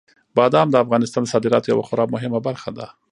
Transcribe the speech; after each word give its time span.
بادام 0.35 0.67
د 0.71 0.75
افغانستان 0.83 1.23
د 1.23 1.27
صادراتو 1.33 1.71
یوه 1.73 1.83
خورا 1.87 2.05
مهمه 2.15 2.39
برخه 2.47 2.69
ده. 2.77 2.87